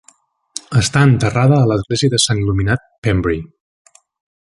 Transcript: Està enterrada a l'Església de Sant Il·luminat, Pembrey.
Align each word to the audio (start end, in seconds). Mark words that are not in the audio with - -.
Està 0.79 1.03
enterrada 1.09 1.59
a 1.65 1.69
l'Església 1.73 2.15
de 2.17 2.23
Sant 2.25 2.43
Il·luminat, 2.45 2.89
Pembrey. 3.09 3.45